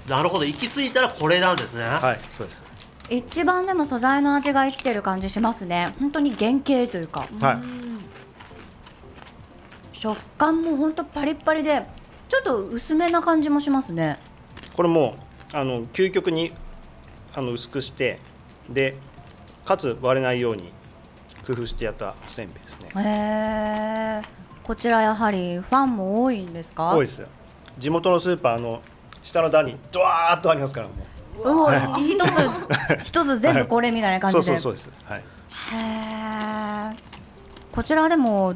[0.07, 2.63] なるほど行き着いたらこれなんですね、はいそうです。
[3.09, 7.57] 一番でも素材の味が生きてる感じしますね本当に原型というかはい。
[9.93, 11.85] 食感も本当パリッパリで
[12.27, 14.17] ちょっと薄めな感じもしますね
[14.75, 15.15] これも
[15.53, 16.51] あの究極に
[17.35, 18.19] あの薄くして
[18.69, 18.97] で
[19.65, 20.71] かつ割れないように
[21.45, 22.89] 工夫してやったせんべいですね。
[22.95, 24.27] へえ
[24.63, 26.95] こちらやはりファンも多いんですか？
[26.95, 27.27] 多いですよ。
[27.77, 28.81] 地元のスーパーの
[29.25, 31.51] 下の段にドワーッとありますからもう。
[31.51, 34.91] うわ一つ 一つ全部これみたいな感じでそうそうそうです。
[35.05, 35.19] はい。
[35.19, 36.95] へえ
[37.73, 38.53] こちらでも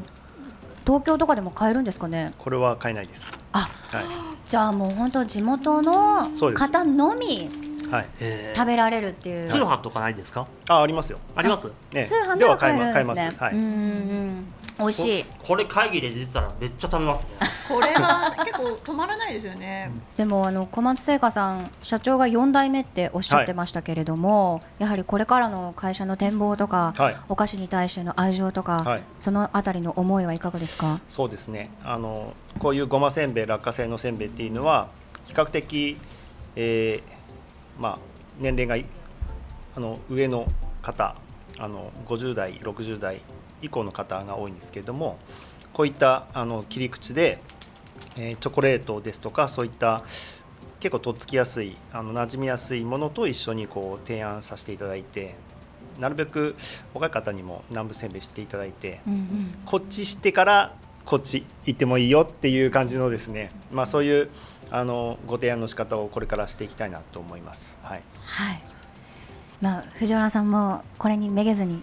[0.86, 2.32] 東京とかでも買えるんですかね？
[2.38, 3.30] これは買えないです。
[3.52, 4.04] あはい。
[4.46, 7.50] じゃあもう本当地元のそうです方のみ
[7.90, 8.06] はい。
[8.20, 10.46] えー食べられるっていう通販とかないんですか？
[10.68, 11.18] あ、ありますよ。
[11.36, 11.70] あります？
[11.92, 13.54] ね通販では買えるん買えまですね買えます。
[13.54, 13.54] はい。
[13.54, 17.30] うんうん美味しいここれ会議で出てたらめっちゃ食べますね
[17.68, 19.92] これは結構止まらないですよね。
[20.16, 27.16] でもあの小松製菓さん社長が4代目っておっしゃってましたけれども、やはりこれからの会社の展望とか、はい。
[27.28, 29.02] お菓子に対しての愛情とか、はい。
[29.20, 30.98] そのあたりの思いはいかがですか？
[31.08, 31.70] そうですね。
[31.84, 34.88] あのこういうごませんべい、落花生のせんべいっていうのは
[35.26, 35.96] 比較的、
[36.56, 37.98] えー、まあ
[38.40, 38.84] 年齢がい
[39.76, 40.46] あの上の
[40.82, 41.14] 方、
[41.60, 43.20] あの50代、60代
[43.62, 45.18] 以降の方が多いんですけれども、
[45.72, 47.40] こういったあの切り口で、
[48.16, 50.04] えーチョコレートですとかそういった
[50.80, 55.34] 結構とっつきやすいあの馴染みやすいものと一緒にこう提案させていただいて
[55.98, 56.56] なるべく
[56.94, 59.52] 若い方にも南部せんべい知っていただいてうんうん。
[59.66, 64.30] こっち知ってからこっち行ってもいいよっていう感じのですね、まあ、そういう
[64.70, 67.76] あのご提案の仕方をこれからしていきたいなと思います。
[67.82, 68.62] はい、はい。
[69.60, 71.82] まあ藤原さんもこれにめげずに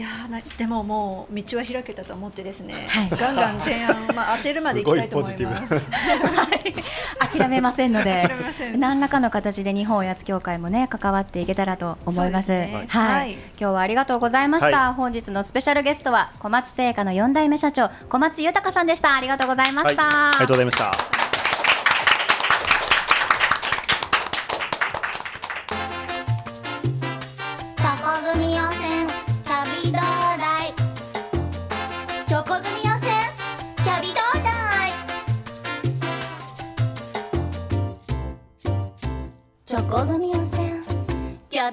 [0.00, 0.08] いや
[0.56, 3.10] でももう道は開けたと思ってですね、はい。
[3.10, 5.66] ガンガン提案、まあ、当てるまでいきたいと思います。
[5.66, 6.80] すごいポ
[7.30, 8.80] ジ諦めませんので諦めません。
[8.80, 12.46] 何らかの形で日本おやつ協会もね関わっていけたらと思います。
[12.46, 12.86] そうですね。
[12.88, 13.32] はい、はい。
[13.32, 19.14] 今日はありがとうございました、は本日のスペシャルゲストは小松製菓の4代目社長小松豊さんでした。
[19.14, 21.19] ありがとうございまはい、した、ありがとうございました。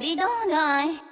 [0.08, 1.07] キャビ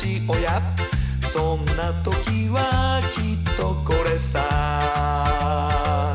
[0.00, 0.62] しおや。
[1.30, 6.14] そんな時はきっとこれさ。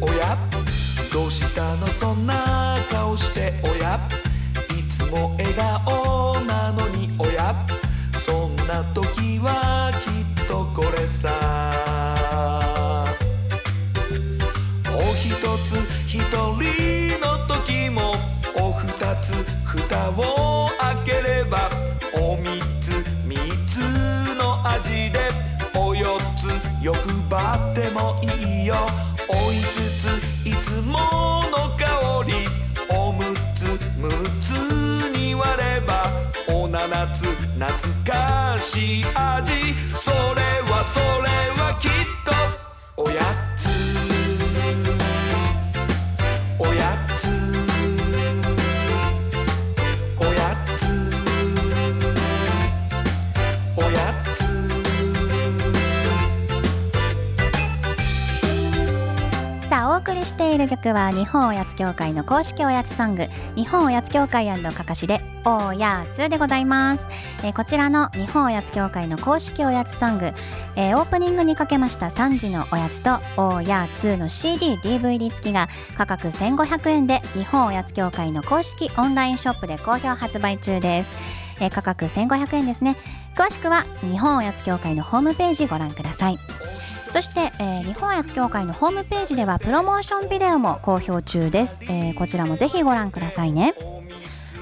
[0.00, 0.36] おや。
[1.12, 4.00] どうしたのそんな顔しておや。
[4.76, 7.54] いつも笑顔なのにおや。
[8.26, 9.67] そんな時は
[37.58, 39.74] 懐かしい味。
[39.92, 41.27] それはそれ
[60.58, 67.06] いる曲は日本おやつ協会の公式おやつソング日本おやつ協会かかしでおやつでございます、
[67.44, 70.32] えーこちらの日本おやつ協会の公式おやつソング、
[70.74, 81.10] えーオープニングにかけました3時のおやつとおやつの CD、DVD 付きが価格1500円で日本おやつ協会の公式オンラインショップで好評発売中です、
[81.60, 82.96] えー価格1500円ですね。
[83.36, 86.38] 詳しくは日本おやつ協会のホームページご覧ください。
[87.10, 93.74] そして、えー日本おやつ協会のホームページではプロモーションビデオも好評中です、えーこちらもぜひご覧くださいね。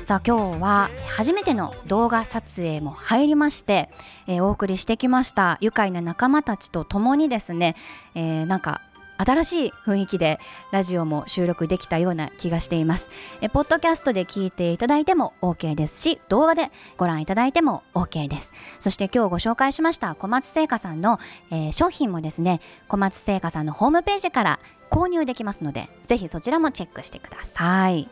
[0.04, 3.90] さあ今日は初めての動画撮影も入りまして、
[4.28, 7.74] えーお送りしてきました愉快な仲間たちと共にですね、
[8.14, 8.80] えーなんか
[9.18, 10.38] 新しい雰囲気で
[10.72, 13.10] ラジオも収録できたような気がしています。
[13.40, 18.52] えポッドキャストで聞いていただいても OK ですし動画でご覧いただいても OK です。
[18.80, 21.18] そして今日ご紹介しました小松製菓さんの、
[21.50, 24.60] えー商品もですね小松製菓さんのホームページから
[24.90, 28.08] 購入できますのでぜひそちらもチェックしてください。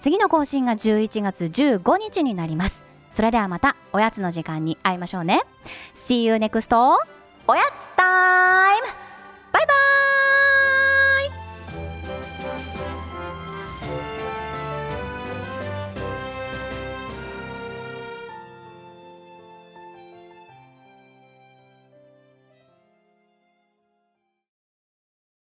[0.00, 2.84] 次の更新が11月15日になります。
[3.10, 5.42] それではまたおやつの時間に会いましょうね。
[5.94, 6.76] See you next
[7.46, 9.03] おやつタイム!
[9.54, 9.74] バイバー
[11.00, 11.03] イ